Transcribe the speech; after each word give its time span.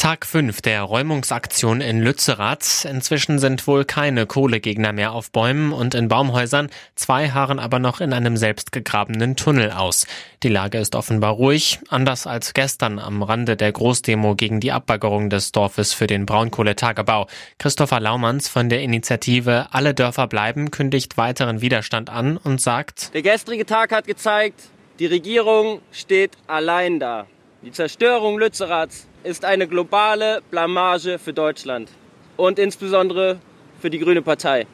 Tag 0.00 0.24
5 0.24 0.62
der 0.62 0.80
Räumungsaktion 0.80 1.82
in 1.82 2.00
Lützerath. 2.00 2.86
Inzwischen 2.86 3.38
sind 3.38 3.66
wohl 3.66 3.84
keine 3.84 4.24
Kohlegegner 4.24 4.94
mehr 4.94 5.12
auf 5.12 5.30
Bäumen 5.30 5.74
und 5.74 5.94
in 5.94 6.08
Baumhäusern. 6.08 6.70
Zwei 6.94 7.28
harren 7.28 7.58
aber 7.58 7.80
noch 7.80 8.00
in 8.00 8.14
einem 8.14 8.38
selbstgegrabenen 8.38 9.36
Tunnel 9.36 9.72
aus. 9.72 10.06
Die 10.42 10.48
Lage 10.48 10.78
ist 10.78 10.94
offenbar 10.94 11.34
ruhig, 11.34 11.80
anders 11.90 12.26
als 12.26 12.54
gestern 12.54 12.98
am 12.98 13.22
Rande 13.22 13.58
der 13.58 13.72
Großdemo 13.72 14.36
gegen 14.36 14.58
die 14.58 14.72
Abbaggerung 14.72 15.28
des 15.28 15.52
Dorfes 15.52 15.92
für 15.92 16.06
den 16.06 16.24
Braunkohletagebau. 16.24 17.26
Christopher 17.58 18.00
Laumanns 18.00 18.48
von 18.48 18.70
der 18.70 18.80
Initiative 18.80 19.66
Alle 19.70 19.92
Dörfer 19.92 20.28
bleiben 20.28 20.70
kündigt 20.70 21.18
weiteren 21.18 21.60
Widerstand 21.60 22.08
an 22.08 22.38
und 22.38 22.62
sagt, 22.62 23.12
Der 23.12 23.20
gestrige 23.20 23.66
Tag 23.66 23.92
hat 23.92 24.06
gezeigt, 24.06 24.62
die 24.98 25.04
Regierung 25.04 25.82
steht 25.92 26.38
allein 26.46 27.00
da. 27.00 27.26
Die 27.62 27.72
Zerstörung 27.72 28.38
Lützeraths 28.38 29.06
ist 29.22 29.44
eine 29.44 29.68
globale 29.68 30.40
Blamage 30.50 31.18
für 31.18 31.34
Deutschland 31.34 31.90
und 32.38 32.58
insbesondere 32.58 33.38
für 33.80 33.90
die 33.90 33.98
Grüne 33.98 34.22
Partei. 34.22 34.66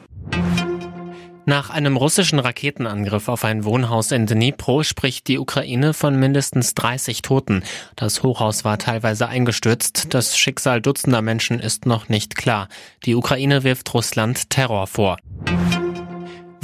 Nach 1.45 1.69
einem 1.69 1.97
russischen 1.97 2.39
Raketenangriff 2.39 3.27
auf 3.27 3.43
ein 3.43 3.65
Wohnhaus 3.65 4.11
in 4.11 4.25
Dnipro 4.25 4.83
spricht 4.83 5.27
die 5.27 5.37
Ukraine 5.37 5.93
von 5.93 6.17
mindestens 6.17 6.75
30 6.75 7.21
Toten. 7.21 7.63
Das 7.97 8.23
Hochhaus 8.23 8.63
war 8.63 8.77
teilweise 8.77 9.27
eingestürzt. 9.27 10.13
Das 10.13 10.37
Schicksal 10.37 10.81
dutzender 10.81 11.21
Menschen 11.21 11.59
ist 11.59 11.85
noch 11.85 12.07
nicht 12.07 12.37
klar. 12.37 12.69
Die 13.05 13.15
Ukraine 13.15 13.65
wirft 13.65 13.93
Russland 13.93 14.49
Terror 14.49 14.87
vor. 14.87 15.17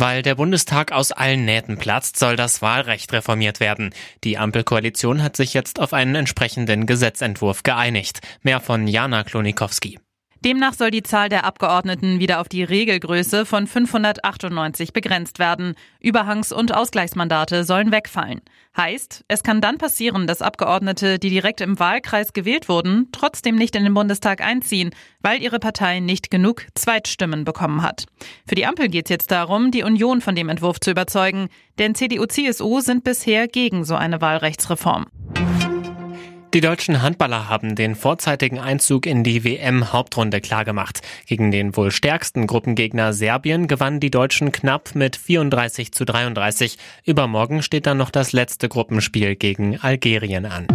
Weil 0.04 0.22
der 0.22 0.36
Bundestag 0.36 0.92
aus 0.92 1.14
allen 1.14 1.46
Nähten 1.46 1.78
platzt, 1.78 2.20
soll 2.20 2.36
das 2.36 2.62
Wahlrecht 2.62 3.14
reformiert 3.14 3.62
werden. 3.62 3.92
Die 4.26 4.38
Ampelkoalition 4.38 5.24
hat 5.24 5.38
sich 5.38 5.54
jetzt 5.54 5.80
auf 5.80 5.94
einen 5.94 6.16
entsprechenden 6.16 6.86
Gesetzentwurf 6.86 7.64
geeinigt. 7.64 8.20
Mehr 8.42 8.60
von 8.60 8.86
Jana 8.86 9.24
Klonikowski. 9.24 10.00
Demnach 10.44 10.74
soll 10.74 10.92
die 10.92 11.04
Zahl 11.04 11.30
der 11.30 11.46
Abgeordneten 11.46 12.20
wieder 12.20 12.42
auf 12.42 12.50
die 12.50 12.64
Regelgröße 12.64 13.46
von 13.46 13.66
598 13.66 14.92
begrenzt 14.92 15.40
werden. 15.40 15.76
Überhangs- 16.02 16.52
und 16.52 16.76
Ausgleichsmandate 16.76 17.64
sollen 17.64 17.94
wegfallen. 17.94 18.42
Heißt, 18.76 19.24
es 19.30 19.44
kann 19.44 19.62
dann 19.62 19.78
passieren, 19.78 20.28
dass 20.28 20.42
Abgeordnete, 20.42 21.18
die 21.18 21.30
direkt 21.30 21.62
im 21.62 21.80
Wahlkreis 21.80 22.34
gewählt 22.34 22.68
wurden, 22.68 23.08
trotzdem 23.14 23.56
nicht 23.56 23.74
in 23.78 23.86
den 23.86 23.94
Bundestag 23.94 24.42
einziehen, 24.42 24.92
weil 25.22 25.42
ihre 25.42 25.60
Partei 25.60 26.02
nicht 26.02 26.30
genug 26.30 26.66
Zweitstimmen 26.76 27.46
bekommen 27.46 27.82
hat. 27.82 28.06
Für 28.46 28.56
die 28.56 28.66
Ampel 28.66 28.90
geht 28.90 29.06
es 29.06 29.12
jetzt 29.12 29.32
darum, 29.32 29.72
die 29.72 29.84
Union 29.84 30.20
von 30.20 30.36
dem 30.36 30.50
Entwurf 30.50 30.82
zu 30.82 30.92
überzeugen, 30.92 31.48
denn 31.80 31.96
CDU-CSU 31.96 32.82
sind 32.82 33.06
bisher 33.06 33.48
gegen 33.48 33.86
so 33.86 33.96
eine 33.96 34.20
Wahlrechtsreform. 34.20 35.06
Die 36.54 36.62
deutschen 36.62 37.02
Handballer 37.02 37.50
haben 37.50 37.74
den 37.74 37.96
vorzeitigen 37.96 38.60
Einzug 38.60 39.08
in 39.08 39.24
die 39.24 39.44
WM-Hauptrunde 39.44 40.40
klargemacht. 40.40 41.02
Gegen 41.26 41.50
den 41.50 41.76
wohl 41.76 41.90
stärksten 41.90 42.46
Gruppengegner 42.46 43.12
Serbien 43.12 43.68
gewannen 43.68 44.00
die 44.00 44.12
Deutschen 44.12 44.52
knapp 44.52 44.94
mit 44.94 45.16
34 45.16 45.92
zu 45.94 46.06
33. 46.06 46.78
Übermorgen 47.06 47.64
steht 47.64 47.88
dann 47.88 47.98
noch 47.98 48.12
das 48.12 48.34
letzte 48.34 48.70
Gruppenspiel 48.70 49.36
gegen 49.36 49.80
Algerien 49.80 50.46
an. 50.46 50.68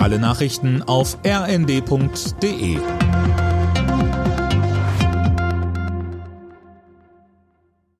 Alle 0.00 0.18
Nachrichten 0.18 0.82
auf 0.82 1.16
rnd.de 1.26 2.76